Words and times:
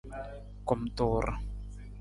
Kumtuur. 0.67 1.25